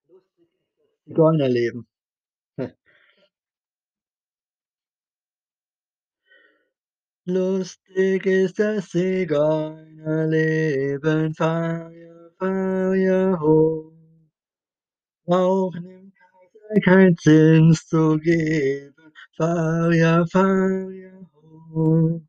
lustig 0.08 0.50
ist 0.53 0.79
das 0.79 1.03
Zigeunerleben. 1.03 1.86
Lustig 7.25 8.25
ist 8.25 8.59
das 8.59 8.90
Zigeunerleben, 8.90 11.33
Feier, 11.33 12.31
Feier, 12.38 13.40
ho. 13.40 13.94
Auch 15.27 15.72
dem 15.74 16.12
Kaiser 16.12 16.81
kein 16.83 17.16
Zins 17.16 17.88
zu 17.88 18.18
geben, 18.18 18.94
Feier, 19.38 20.27
Feier, 20.27 21.29
ho. 21.74 22.22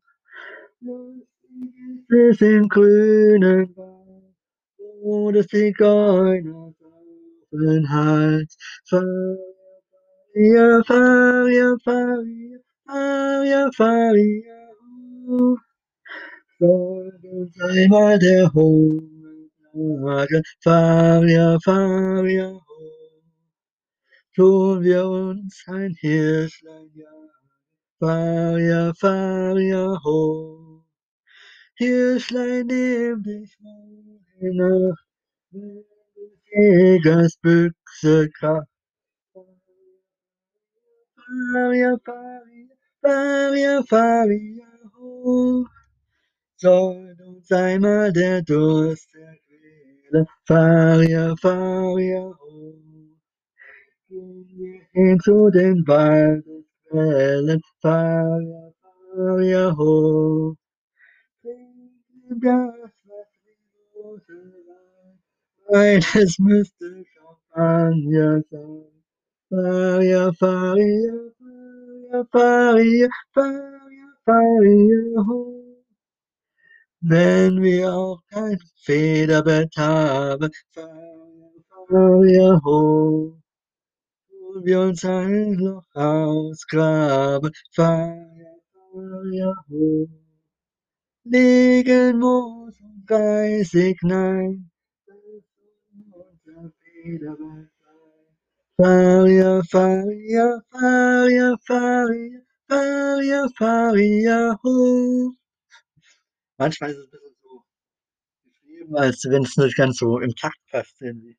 Lustig 0.79 1.27
ist 2.07 2.11
es 2.11 2.39
im 2.41 2.69
grünen 2.69 3.75
Wald, 3.75 4.35
wo 5.01 5.31
des 5.31 5.47
Zigeuners 5.47 6.75
Aufenthalt. 7.51 8.51
Feier, 8.89 9.37
Feier, 10.87 11.77
Feier, 11.83 12.59
Feier, 12.87 13.71
Feier, 13.75 14.59
ho. 14.59 14.64
Soll 15.25 17.11
uns 17.23 17.59
einmal 17.61 18.19
der 18.19 18.53
Hunger 18.53 19.49
nagen, 19.73 20.43
Feier, 20.63 21.59
Feier, 21.63 22.53
ho. 22.53 22.91
Tun 24.35 24.83
wir 24.83 25.05
uns 25.07 25.63
ein 25.67 25.95
Hirschlein 25.99 26.91
jagen, 26.93 27.49
Feier, 27.99 28.93
Feier, 28.95 29.99
ho. 30.03 30.83
Hirschlein, 31.75 32.67
nimm 32.67 33.23
dich 33.23 33.57
morgen 33.61 34.57
Nacht, 34.57 35.05
wenn 35.51 35.85
des 36.15 36.39
Jägers 36.53 37.37
Büchse 37.41 38.29
kracht. 38.31 38.67
Feier, 41.15 41.97
Feier, 42.05 42.69
Feier, 43.01 43.83
Feier, 43.85 44.74
ho. 45.25 45.65
Soll 46.57 47.15
uns 47.27 47.51
einmal 47.51 48.13
der 48.13 48.41
Durst 48.43 49.09
erquälen, 49.15 50.27
Feier, 50.47 51.35
Feier, 51.41 52.37
ho. 52.39 52.73
Gehen 54.09 54.47
wir 54.49 54.81
hin 54.93 55.19
zu 55.19 55.49
den 55.51 55.85
Waldesquellen, 55.87 57.61
Feier, 57.81 58.73
Feier, 59.15 59.77
ho. 59.77 60.55
Trinken 61.41 62.41
das, 62.41 62.93
was 63.05 63.27
Rose 63.95 64.33
Wein, 64.67 65.19
Wein, 65.69 66.03
es 66.23 66.39
müsste 66.39 67.05
Champagner 67.13 68.43
sein. 68.51 68.85
Feier, 69.49 70.33
Feier, 70.33 71.31
Feier, 71.39 72.25
Feier, 72.31 73.09
Feier, 73.33 74.04
Feier, 74.25 75.25
ho. 75.27 75.85
Wenn 77.01 77.61
wir 77.61 77.93
auch 77.93 78.21
kein 78.31 78.59
Federbett 78.83 79.77
haben, 79.77 80.49
Feier, 80.73 81.51
Feier, 81.87 82.61
ho. 82.65 83.37
Tun 84.29 84.65
wir 84.65 84.81
uns 84.81 85.05
ein 85.05 85.53
Loch 85.55 85.85
ausgraben, 85.93 87.51
Feier, 87.71 88.57
Feier, 88.73 89.55
ho. 89.69 90.07
Legen 91.25 92.19
Moos 92.19 92.81
und 92.81 93.05
Reisig 93.07 93.99
hinein, 94.01 94.71
das 95.05 95.17
soll 95.17 96.25
unser 96.45 96.71
Federbett 96.81 97.69
sein. 97.83 98.25
Feier, 98.77 99.63
Feier, 99.65 100.63
Feier, 100.71 101.57
Feier, 101.67 102.44
Feier, 102.69 103.49
Feier, 103.57 104.59
ho. 104.63 105.33
Manchmal 106.57 106.91
ist 106.91 106.97
es 106.97 107.05
ein 107.05 107.11
bisschen 107.11 107.35
so 107.41 107.63
geschrieben, 108.45 108.95
als 108.97 109.23
wenn 109.29 109.43
es 109.43 109.57
nicht 109.57 109.77
ganz 109.77 109.97
so 109.97 110.19
im 110.19 110.35
Takt 110.35 110.59
passt 110.71 111.01
irgendwie. 111.01 111.37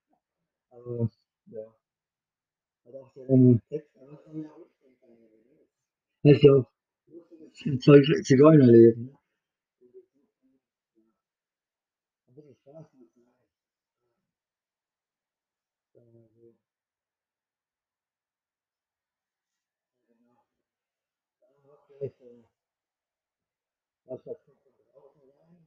Also, 0.71 1.11
ja. 1.47 1.75
Hat 2.87 2.95
auch 2.95 3.13
so 3.15 3.23
im 3.27 3.61
Text 3.69 3.95
einfach 3.99 4.19
so 4.25 4.31
eine 4.31 4.51
Ausdrucksweise, 4.51 5.37
ne? 6.25 6.33
Heißt 6.33 6.43
ja 6.43 6.53
auch 6.55 6.71
lustiges 7.39 7.81
Zeug 7.85 8.05
Zigeunerleben, 8.25 9.05
ne? 9.07 9.19
Ein 12.29 12.35
bisschen 12.35 12.55
Spaß 12.55 12.87
muss 12.95 13.15
sein. 13.15 13.35
Sagen 15.93 16.13
wir 16.13 16.29
so. 16.35 16.55
Ja, 20.09 20.15
genau. 20.15 20.45
Dann 21.41 21.71
auch 21.71 21.87
vielleicht 21.87 22.19
so 22.19 22.45
was, 24.09 24.21
was 24.27 24.37
kommt 24.45 24.67
von 24.67 24.87
draußen 24.93 25.23
rein. 25.31 25.67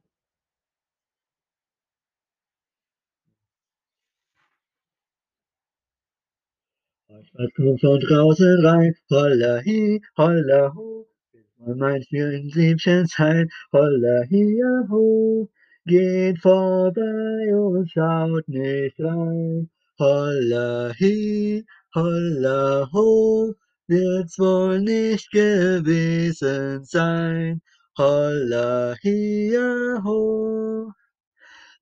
Was 7.34 7.50
kommt 7.54 7.80
von 7.80 8.00
draußen 8.00 8.66
rein? 8.66 8.94
Holla 9.10 9.62
hi, 9.64 10.00
holla 10.16 10.74
ho. 10.74 11.06
Bis 11.32 11.46
man 11.58 11.78
meint, 11.78 12.06
wir 12.10 12.30
in 12.32 12.50
Siebchen 12.50 13.06
sein. 13.06 13.48
Holla 13.72 14.24
hi, 14.30 14.62
ho. 14.90 15.48
geht 15.86 16.38
vorbei 16.38 17.54
und 17.54 17.90
schaut 17.90 18.46
nicht 18.48 19.00
rein. 19.00 19.70
Holla 19.98 20.92
hi, 20.98 21.64
holla 21.94 22.88
ho, 22.92 23.54
wird's 23.86 24.38
wohl 24.38 24.80
nicht 24.80 25.30
gewesen 25.32 26.84
sein. 26.84 27.60
Holla 27.98 28.96
hi, 29.02 29.50
ja, 29.52 30.00
ho. 30.04 30.92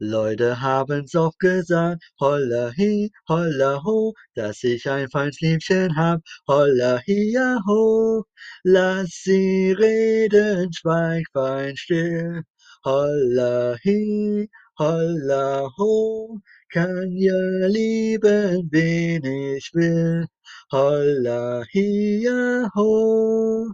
Leute 0.01 0.61
haben's 0.61 1.15
oft 1.15 1.39
gesagt, 1.39 2.03
holla 2.21 2.73
hi, 2.77 3.11
holla 3.29 3.81
ho, 3.85 4.15
dass 4.35 4.63
ich 4.65 4.89
ein 4.91 5.09
feins 5.11 5.41
Liebchen 5.41 5.97
hab, 5.97 6.21
holla 6.47 7.01
hi, 7.07 7.33
ja 7.33 7.61
ho. 7.67 8.25
Lass 8.65 9.11
sie 9.25 9.73
reden, 9.73 10.73
schweig 10.73 11.25
fein 11.33 11.77
still, 11.77 12.43
holla 12.85 13.77
hi, 13.85 14.49
holla 14.79 15.69
ho, 15.79 16.41
kann 16.73 17.13
ja 17.13 17.67
lieben, 17.69 18.69
wen 18.73 19.25
ich 19.25 19.71
will, 19.75 20.27
holla 20.73 21.65
hi, 21.73 22.23
ja 22.25 22.69
ho. 22.75 23.73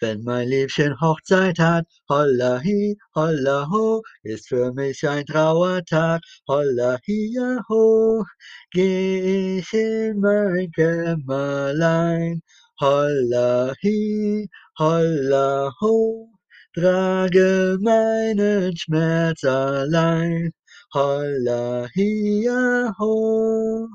Wenn 0.00 0.22
mein 0.22 0.48
Liebchen 0.48 0.94
Hochzeit 1.00 1.58
hat, 1.58 1.84
holla 2.08 2.60
hi, 2.62 2.96
holla 3.16 3.66
ho, 3.68 4.00
ist 4.22 4.46
für 4.46 4.72
mich 4.72 5.08
ein 5.08 5.26
Trauertag, 5.26 6.20
holla 6.46 6.98
hi, 7.04 7.32
ja 7.34 7.60
ho. 7.68 8.24
Geh 8.70 9.58
ich 9.58 9.72
in 9.72 10.20
mein 10.20 10.70
Kämmerlein, 10.70 12.42
holla 12.80 13.74
hi, 13.82 14.48
holla 14.78 15.72
ho, 15.80 16.28
trage 16.74 17.76
meinen 17.80 18.76
Schmerz 18.76 19.42
allein, 19.42 20.52
holla 20.94 21.88
hi, 21.96 22.44
ja 22.44 22.94
ho. 23.00 23.88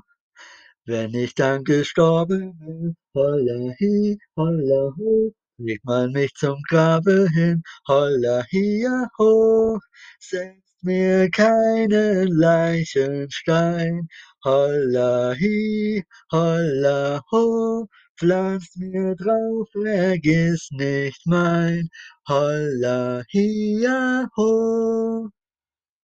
Wenn 0.86 1.14
ich 1.14 1.34
dann 1.34 1.64
gestorben 1.64 2.58
bin, 2.60 2.96
holla 3.16 3.74
hi, 3.80 4.18
holla 4.36 4.92
ho, 4.98 5.32
legt 5.66 5.86
man 5.86 6.12
mich 6.12 6.34
zum 6.36 6.62
Grabe 6.70 7.28
hin, 7.34 7.64
holla 7.88 8.44
hi, 8.52 8.82
ja 8.84 9.08
ho, 9.18 9.80
setzt 10.20 10.84
mir 10.84 11.30
keinen 11.32 12.28
Leichenstein, 12.30 14.08
holla 14.46 15.34
hi, 15.40 16.04
holla 16.32 17.22
ho, 17.32 17.88
pflanzt 18.18 18.78
mir 18.78 19.16
drauf, 19.16 19.68
vergiss 19.74 20.70
nicht 20.72 21.22
mein, 21.26 21.90
holla 22.28 23.24
hi, 23.34 23.80
ja 23.84 24.28
ho. 24.38 25.30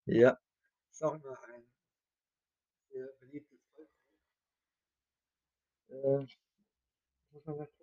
Ja, 0.05 0.37
ist 0.91 1.03
auch 1.03 1.15
immer 1.15 1.37
ein 1.53 1.63
sehr 2.91 3.07
beliebtes 3.19 3.59
Volkslied. 3.73 3.89
Äh, 5.89 6.25
muss 7.33 7.45
man 7.45 7.57
was 7.59 7.78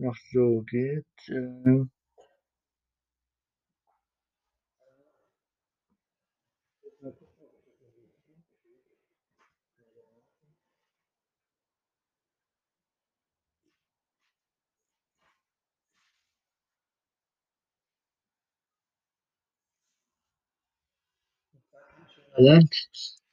noch 0.00 0.16
so 0.32 0.62
geht. 0.70 1.06
Äh. 1.28 1.84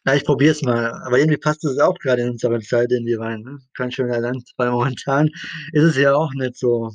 Ja, 0.07 0.15
ich 0.15 0.25
probiere 0.25 0.53
es 0.53 0.61
mal. 0.63 0.91
Aber 1.05 1.19
irgendwie 1.19 1.37
passt 1.37 1.63
es 1.65 1.77
auch 1.79 1.93
gerade 1.99 2.23
in 2.23 2.31
unsere 2.31 2.59
Zeit 2.61 2.91
irgendwie 2.91 3.13
rein, 3.13 3.41
ne? 3.41 3.59
Kein 3.75 3.91
schöner 3.91 4.19
Land. 4.19 4.49
Weil 4.57 4.71
momentan 4.71 5.27
ist 5.73 5.83
es 5.83 5.97
ja 5.97 6.15
auch 6.15 6.33
nicht 6.33 6.57
so, 6.57 6.91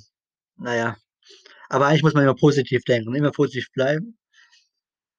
naja. 0.57 0.97
Aber 1.71 1.87
eigentlich 1.89 2.03
muss 2.05 2.15
man 2.15 2.25
immer 2.25 2.37
positiv 2.37 2.85
denken, 2.85 3.15
immer 3.15 3.33
positiv 3.33 3.69
bleiben. 3.75 4.19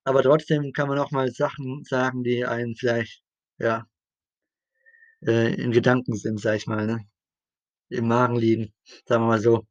Aber 0.06 0.24
trotzdem 0.24 0.72
kann 0.72 0.88
man 0.88 0.98
auch 0.98 1.12
mal 1.12 1.30
Sachen 1.30 1.84
sagen, 1.84 2.24
die 2.24 2.46
einen 2.46 2.74
vielleicht, 2.78 3.22
ja, 3.58 3.86
äh, 5.26 5.54
in 5.56 5.72
Gedanken 5.72 6.16
sind, 6.16 6.40
sag 6.40 6.56
ich 6.58 6.68
mal, 6.68 6.86
ne? 6.88 7.00
Im 7.90 8.08
Magen 8.08 8.38
liegen, 8.38 8.74
sagen 9.06 9.24
wir 9.24 9.28
mal 9.30 9.42
so. 9.42 9.66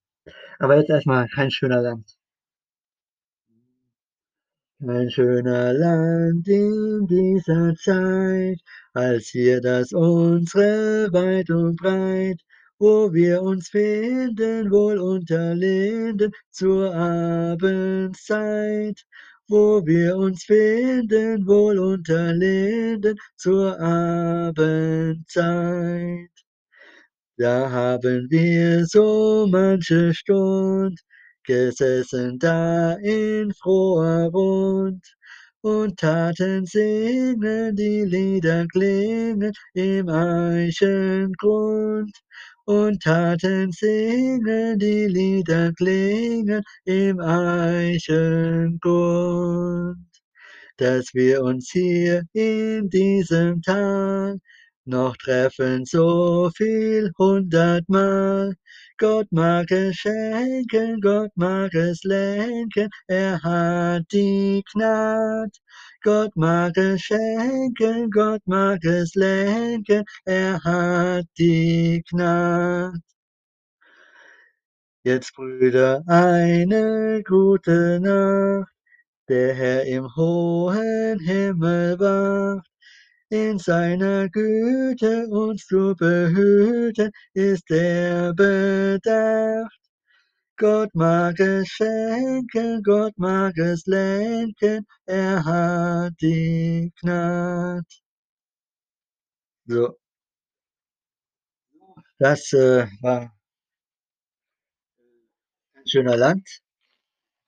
Aber 0.60 0.76
jetzt 0.78 0.90
erstmal 0.90 1.28
kein 1.28 1.50
schöner 1.52 1.82
Land. 1.82 2.16
Ein 4.84 5.10
schöner 5.10 5.72
Land 5.74 6.48
in 6.48 7.06
dieser 7.06 7.72
Zeit, 7.76 8.58
als 8.94 9.32
wir 9.32 9.60
das 9.60 9.92
unsere 9.92 11.08
weit 11.12 11.50
und 11.50 11.76
breit, 11.76 12.40
wo 12.80 13.12
wir 13.12 13.42
uns 13.42 13.68
finden, 13.68 14.72
wohl 14.72 14.98
unter 14.98 15.54
Linden 15.54 16.32
zur 16.50 16.92
Abendzeit, 16.92 17.70
wo 19.46 19.86
wir 19.86 20.16
uns 20.16 20.42
finden, 20.42 21.46
wohl 21.46 21.78
unter 21.78 22.32
Linden 22.32 23.16
zur 23.36 23.78
Abendzeit. 23.78 25.22
Da 27.36 27.70
haben 27.70 28.26
wir 28.30 28.84
so 28.86 29.46
manche 29.48 30.12
Stund 30.12 31.00
gesessen 31.44 32.38
da 32.38 32.94
in 33.02 33.52
froher 33.54 34.30
Rund 34.32 35.04
und 35.62 35.98
taten 35.98 36.66
singen, 36.66 37.76
die 37.76 38.04
Lieder 38.04 38.66
klingen 38.66 39.52
im 39.74 40.08
Eichengrund. 40.08 41.30
Und 42.64 43.02
taten 43.02 43.72
singen, 43.72 44.78
die 44.78 45.06
Lieder 45.06 45.72
klingen 45.72 46.62
im 46.84 47.20
Eichengrund. 47.20 48.82
Dass 50.76 51.14
wir 51.14 51.42
uns 51.42 51.70
hier 51.72 52.22
in 52.32 52.88
diesem 52.88 53.62
Tag 53.62 54.38
noch 54.84 55.16
treffen 55.16 55.84
so 55.84 56.50
viel 56.56 57.10
hundertmal. 57.18 58.54
Gott 58.98 59.26
mag 59.30 59.70
es 59.70 59.96
schenken, 59.96 61.00
Gott 61.00 61.30
mag 61.36 61.74
es 61.74 62.02
lenken, 62.04 62.88
er 63.08 63.42
hat 63.42 64.04
die 64.12 64.62
Gnad. 64.72 65.50
Gott 66.02 66.34
mag 66.36 66.76
es 66.76 67.00
schenken, 67.02 68.10
Gott 68.10 68.42
mag 68.46 68.84
es 68.84 69.14
lenken, 69.14 70.04
er 70.24 70.62
hat 70.64 71.26
die 71.38 72.02
Gnad. 72.10 73.00
Jetzt, 75.04 75.34
Brüder, 75.34 76.02
eine 76.06 77.22
gute 77.24 77.98
Nacht, 78.00 78.72
der 79.28 79.54
Herr 79.54 79.84
im 79.84 80.06
hohen 80.16 81.18
Himmel 81.20 81.98
wacht. 81.98 82.71
In 83.32 83.58
seiner 83.58 84.28
Güte 84.28 85.26
uns 85.28 85.64
zu 85.66 85.94
behüten, 85.96 87.10
ist 87.32 87.70
er 87.70 88.34
bedacht. 88.34 89.80
Gott 90.58 90.94
mag 90.94 91.40
es 91.40 91.68
schenken, 91.68 92.82
Gott 92.82 93.12
mag 93.18 93.56
es 93.58 93.86
lenken, 93.86 94.86
er 95.06 95.44
hat 95.44 96.12
die 96.20 96.92
Gnad. 97.00 97.86
So, 99.66 99.98
das 102.18 102.52
äh, 102.52 102.86
war 103.00 103.32
ein 105.76 105.86
schöner 105.86 106.16
Land. 106.16 106.48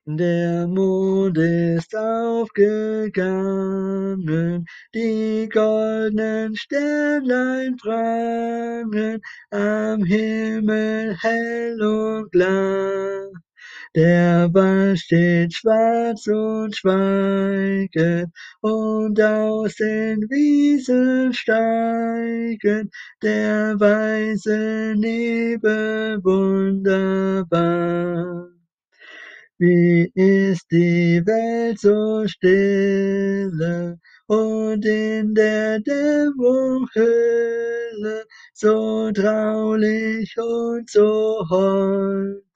Der 0.06 0.68
Mond 0.68 1.38
ist 1.38 1.96
aufgegangen, 1.96 4.66
die 4.94 5.48
goldenen 5.50 6.58
Sternlein 6.58 7.78
prangen 7.78 9.22
am 9.50 10.04
Himmel 10.04 11.16
hell 11.22 11.82
und 11.82 12.30
klar. 12.34 13.43
Der 13.96 14.52
Wald 14.54 15.00
steht 15.00 15.54
schwarz 15.54 16.26
und 16.28 16.76
schweigend, 16.76 18.34
und 18.62 19.22
aus 19.22 19.76
den 19.76 20.22
Wiesen 20.32 21.32
steigen 21.32 22.90
der 23.22 23.80
weiße 23.80 24.96
Nebel 24.98 26.20
wunderbar. 26.24 27.44
Wie 29.60 30.12
ist 30.16 30.66
die 30.72 31.22
Welt 31.26 31.80
so 31.80 32.28
stille 32.28 34.00
und 34.28 34.86
in 34.86 35.36
der 35.36 35.80
Dämmerung 35.80 36.88
Höhle 36.94 38.26
so 38.54 39.12
traulich 39.12 40.36
und 40.40 40.90
so 40.90 41.46
hold 41.50 42.53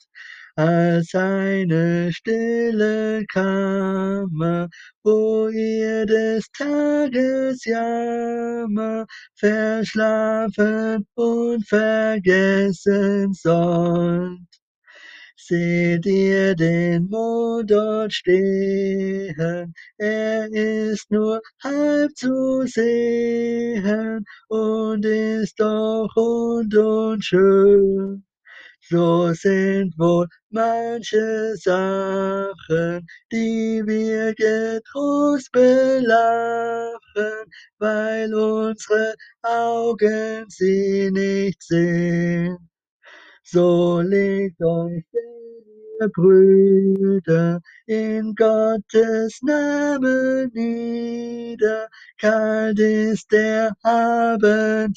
als 0.58 1.14
eine 1.14 2.12
stille 2.12 3.24
Kammer, 3.32 4.68
wo 5.04 5.50
ihr 5.50 6.06
des 6.08 6.50
Tages 6.52 7.64
Jammer 7.64 9.06
verschlafen 9.36 11.06
und 11.16 11.68
vergessen 11.68 13.34
sollt. 13.34 14.40
Seht 15.38 16.06
ihr 16.06 16.56
den 16.56 17.08
Mond 17.08 17.72
dort 17.72 18.12
stehen? 18.12 19.74
Er 19.98 20.52
ist 20.52 21.10
nur 21.12 21.40
halb 21.64 22.16
zu 22.16 22.64
sehen 22.66 24.26
und 24.50 25.06
ist 25.06 25.60
doch 25.60 26.10
rund 26.18 26.76
und 26.76 27.24
schön. 27.24 28.27
So 28.90 29.34
sind 29.34 29.98
wohl 30.00 30.28
manche 30.50 31.56
Sachen, 31.58 33.06
die 33.32 33.84
wir 33.86 34.34
getrost 34.36 35.52
belachen, 35.52 37.00
weil 37.80 38.34
unsere 38.34 39.16
Augen 39.44 40.46
sie 40.50 41.12
nicht 41.12 41.62
sehen. 41.64 42.58
So 43.44 44.02
legt 44.02 44.62
euch 44.62 45.04
ihr 45.14 46.10
Brüder, 46.10 47.62
in 47.88 48.36
Gottes 48.36 49.40
Namen 49.44 50.52
nieder. 50.54 51.90
Kalt 52.20 52.80
ist 52.80 53.32
der 53.32 53.74
Abendhauch, 53.84 54.96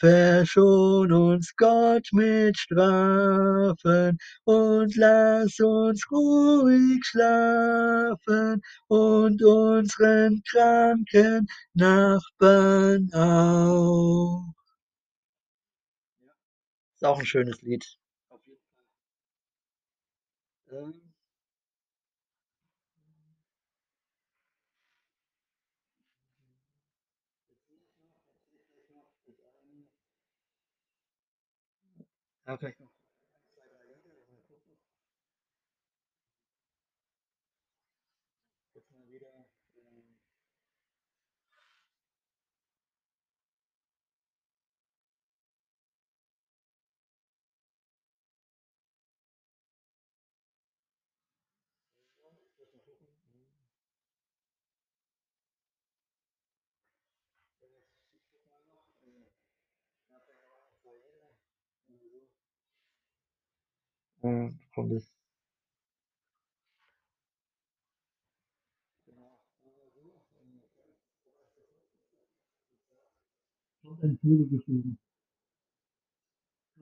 verschon 0.00 1.12
uns 1.12 1.54
Gott 1.56 2.08
mit 2.12 2.58
Strafen 2.58 4.18
und 4.44 4.96
lass 4.96 5.60
uns 5.60 6.10
ruhig 6.10 7.00
schlafen 7.04 8.62
und 8.88 9.42
unseren 9.44 10.42
kranken 10.50 11.46
Nachbarn 11.74 13.10
auch. 13.14 14.44
Ist 16.94 17.04
auch 17.04 17.18
ein 17.18 17.26
schönes 17.26 17.62
Lied. 17.62 17.84
Auf 18.28 18.40
jeden 18.46 18.60
Fall. 20.68 21.09
Okay. 32.50 32.74
Ähm, 64.22 64.58
kommt 64.74 64.92
ein 74.02 74.18
geflogen. 74.22 74.98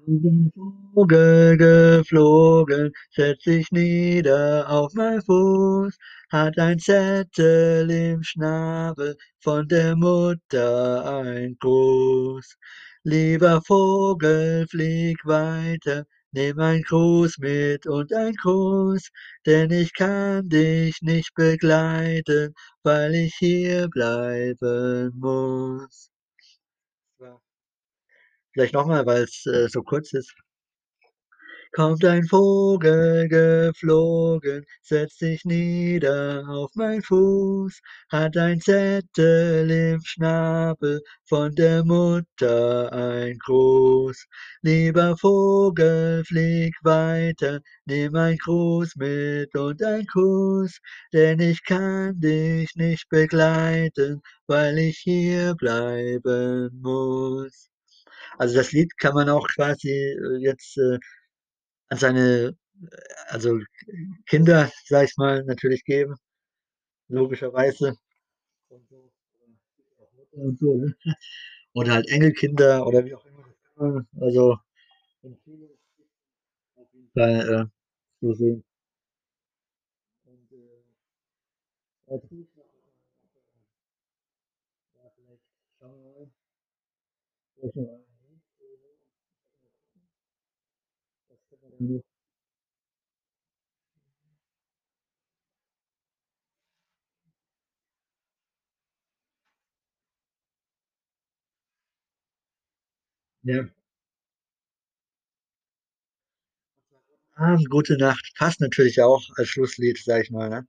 Ein 0.06 0.52
Vogel 0.94 1.56
geflogen, 1.58 2.92
setzt 3.10 3.44
sich 3.44 3.70
nieder 3.72 4.68
auf 4.68 4.94
mein 4.94 5.20
Fuß, 5.22 5.96
hat 6.30 6.58
ein 6.58 6.78
Zettel 6.78 7.90
im 7.90 8.22
Schnabel, 8.22 9.16
von 9.40 9.68
der 9.68 9.96
Mutter 9.96 11.20
ein 11.22 11.56
Gruß. 11.60 12.56
Lieber 13.04 13.60
Vogel, 13.62 14.66
flieg 14.68 15.18
weiter, 15.26 16.04
nimm 16.32 16.58
ein 16.60 16.82
Gruß 16.82 17.38
mit 17.38 17.86
und 17.86 18.12
ein 18.12 18.34
Kuss, 18.36 19.08
denn 19.46 19.70
ich 19.70 19.92
kann 19.94 20.48
dich 20.48 21.00
nicht 21.02 21.34
begleiten, 21.34 22.54
weil 22.82 23.14
ich 23.14 23.34
hier 23.36 23.88
bleiben 23.88 25.12
muss. 25.18 26.10
Vielleicht 28.52 28.74
noch 28.74 28.86
mal, 28.86 29.06
weil's, 29.06 29.46
äh, 29.46 29.68
so 29.68 29.82
kurz 29.82 30.12
ist. 30.12 30.34
Kommt 31.72 32.04
ein 32.04 32.24
Vogel 32.24 33.28
geflogen, 33.28 34.64
setzt 34.82 35.18
sich 35.20 35.44
nieder 35.44 36.44
auf 36.48 36.70
mein 36.74 37.02
Fuß, 37.02 37.80
hat 38.10 38.36
ein 38.36 38.60
Zettel 38.60 39.70
im 39.70 40.00
Schnabel, 40.04 41.00
von 41.28 41.54
der 41.54 41.84
Mutter 41.84 42.92
ein 42.92 43.38
Gruß. 43.38 44.26
Lieber 44.62 45.16
Vogel, 45.18 46.24
flieg 46.24 46.74
weiter, 46.82 47.60
nimm 47.86 48.14
ein 48.16 48.36
Gruß 48.38 48.96
mit 48.96 49.54
und 49.54 49.82
ein 49.82 50.06
Kuss, 50.06 50.78
denn 51.12 51.38
ich 51.40 51.62
kann 51.64 52.18
dich 52.20 52.74
nicht 52.76 53.08
begleiten, 53.10 54.20
weil 54.46 54.78
ich 54.78 54.98
hier 54.98 55.54
bleiben 55.54 56.70
muss. 56.82 57.68
Also, 58.38 58.56
das 58.56 58.72
Lied 58.72 58.96
kann 58.98 59.14
man 59.14 59.28
auch 59.28 59.46
quasi, 59.56 59.90
äh, 59.90 60.38
jetzt, 60.40 60.76
äh, 60.78 60.98
an 61.90 61.98
seine, 61.98 62.56
äh, 62.82 62.96
also 63.28 63.58
Kinder, 64.26 64.70
sage 64.86 65.06
ich 65.06 65.16
mal, 65.18 65.44
natürlich 65.44 65.84
geben, 65.84 66.16
logischerweise. 67.08 67.96
Und 70.32 70.58
so, 70.58 70.74
ne? 70.76 70.94
Oder 71.74 71.94
halt 71.94 72.08
Enkelkinder 72.08 72.86
oder 72.86 73.04
wie 73.04 73.14
auch 73.14 73.24
immer, 73.26 74.04
also 74.20 74.52
auf 76.76 76.88
jeden 76.94 77.10
Fall, 77.12 77.48
äh, 77.50 77.66
so 78.20 78.34
sehen. 78.34 78.64
Und, 80.26 80.52
äh 80.52 80.82
ja, 84.94 85.10
vielleicht 85.16 85.42
schauen 85.78 85.92
wir 86.02 86.12
mal. 87.82 88.07
Noch 91.80 92.02
Ja. 103.44 103.68
Ah, 107.36 107.56
„Gute 107.68 107.96
Nacht“ 107.98 108.32
passt 108.38 108.60
natürlich 108.60 109.00
auch 109.02 109.22
als 109.36 109.48
Schlusslied, 109.48 109.98
sage 110.02 110.22
ich 110.24 110.30
mal, 110.30 110.48
ne? 110.48 110.66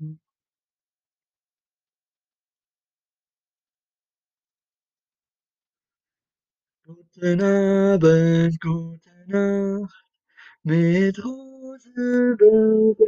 Mhm. 0.00 0.18
Guten 6.84 7.40
Abend, 7.40 8.58
gute 8.60 9.11
Nacht, 9.28 10.04
mit 10.64 11.24
Rose 11.24 12.36
bedacht, 12.38 12.98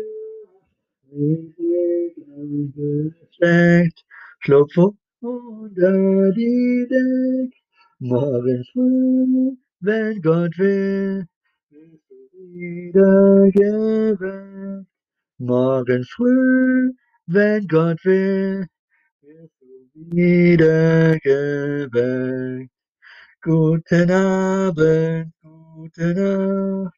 mit 1.11 1.57
Segnung 1.57 2.73
besteckt, 2.73 4.05
schlupf 4.41 4.77
unter 5.21 6.33
die 6.33 6.87
Deck. 6.91 7.55
Morgen 7.99 8.65
früh, 8.73 9.57
wenn 9.81 10.21
Gott 10.23 10.59
will, 10.59 11.27
wirst 11.71 12.11
du 12.11 12.17
wieder 12.53 13.51
geweckt. 13.53 14.87
Morgen 15.39 16.05
früh, 16.05 16.93
wenn 17.27 17.67
Gott 17.67 18.05
will, 18.05 18.67
wirst 19.23 19.61
du 19.61 20.17
wieder 20.17 21.19
geweckt. 21.21 22.71
Guten 23.43 24.11
Abend, 24.11 25.33
gute 25.85 26.15
Nacht. 26.15 26.95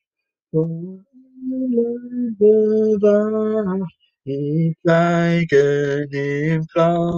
bewacht, 2.39 3.97
die 4.27 4.77
Geigen 4.85 6.11
im 6.13 6.67
Traum. 6.69 7.15